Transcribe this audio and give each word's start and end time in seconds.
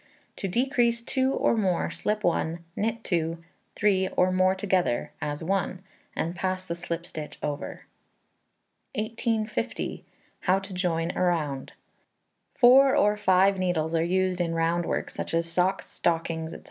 To 0.37 0.47
decrease 0.47 1.03
2 1.03 1.31
or 1.31 1.55
more, 1.55 1.91
slip 1.91 2.23
1, 2.23 2.65
knit 2.75 3.03
2, 3.03 3.37
3, 3.75 4.07
or 4.17 4.31
more 4.31 4.55
together, 4.55 5.11
as 5.21 5.43
one, 5.43 5.83
and 6.15 6.35
pass 6.35 6.65
the 6.65 6.73
slip 6.73 7.05
stitch 7.05 7.37
over. 7.43 7.85
1850. 8.95 10.03
How 10.39 10.57
to 10.57 10.73
Join 10.73 11.11
a 11.15 11.21
Round. 11.21 11.73
Four 12.55 12.95
or 12.95 13.15
five 13.15 13.59
needles 13.59 13.93
are 13.93 14.01
used 14.03 14.41
in 14.41 14.55
round 14.55 14.87
work, 14.87 15.11
such 15.11 15.35
as 15.35 15.45
socks, 15.47 15.85
stockings, 15.87 16.53
&c. 16.53 16.57